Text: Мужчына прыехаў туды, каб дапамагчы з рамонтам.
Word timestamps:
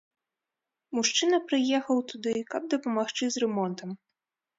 Мужчына 0.99 1.39
прыехаў 1.51 2.01
туды, 2.13 2.33
каб 2.53 2.63
дапамагчы 2.73 3.29
з 3.37 3.45
рамонтам. 3.45 3.89